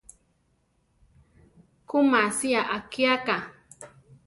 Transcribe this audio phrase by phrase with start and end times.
[1.87, 3.35] Ku masia akíaka.